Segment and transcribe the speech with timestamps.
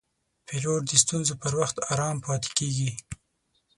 [0.47, 2.91] پیلوټ د ستونزو پر وخت آرام پاتې کېږي.